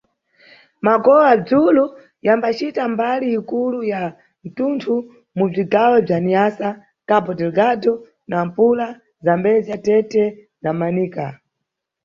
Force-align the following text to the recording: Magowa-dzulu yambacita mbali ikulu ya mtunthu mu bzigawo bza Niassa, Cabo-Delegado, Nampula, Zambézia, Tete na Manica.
Magowa-dzulu 0.85 1.85
yambacita 2.25 2.83
mbali 2.93 3.27
ikulu 3.37 3.79
ya 3.91 4.01
mtunthu 4.43 4.93
mu 5.37 5.45
bzigawo 5.51 5.95
bza 6.05 6.17
Niassa, 6.25 6.69
Cabo-Delegado, 7.07 7.93
Nampula, 8.29 8.87
Zambézia, 9.25 9.77
Tete 9.85 10.23
na 10.63 10.71
Manica. 10.79 11.25